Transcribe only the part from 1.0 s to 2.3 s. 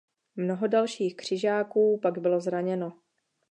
křižáků pak